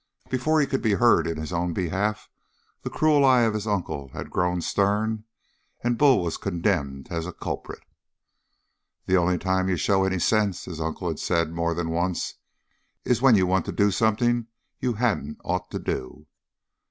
[0.31, 2.27] Before he could be heard in his own behalf
[2.81, 5.25] the cruel eye of his uncle had grown stern,
[5.83, 7.83] and Bull was condemned as a culprit.
[9.05, 12.33] "The only time you show any sense," his uncle had said more than once,
[13.05, 14.47] "is when you want to do something
[14.79, 16.25] you hadn't ought to do!"